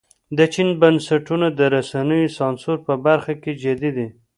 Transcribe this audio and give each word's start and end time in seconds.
د 0.37 0.39
چین 0.53 0.69
بنسټونه 0.81 1.47
د 1.59 1.59
رسنیو 1.75 2.33
سانسور 2.37 2.77
په 2.87 2.93
برخه 3.05 3.33
کې 3.41 3.51
جدي 3.63 3.91
دي. 3.97 4.07